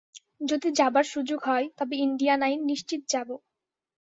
[0.41, 3.29] যদি যাবার সুযোগ হয়, তবে ইণ্ডিয়ানায় নিশ্চিত যাব।